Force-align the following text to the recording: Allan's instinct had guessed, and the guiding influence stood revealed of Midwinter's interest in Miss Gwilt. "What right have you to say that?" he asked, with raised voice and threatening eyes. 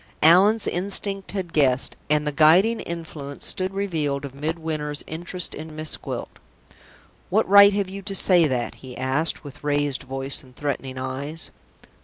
Allan's 0.23 0.65
instinct 0.65 1.33
had 1.33 1.53
guessed, 1.53 1.95
and 2.09 2.25
the 2.25 2.31
guiding 2.31 2.79
influence 2.79 3.45
stood 3.45 3.71
revealed 3.71 4.25
of 4.25 4.33
Midwinter's 4.33 5.03
interest 5.05 5.53
in 5.53 5.75
Miss 5.75 5.95
Gwilt. 5.95 6.39
"What 7.29 7.47
right 7.47 7.71
have 7.73 7.87
you 7.87 8.01
to 8.01 8.15
say 8.15 8.47
that?" 8.47 8.73
he 8.81 8.97
asked, 8.97 9.43
with 9.43 9.63
raised 9.63 10.01
voice 10.01 10.41
and 10.41 10.55
threatening 10.55 10.97
eyes. 10.97 11.51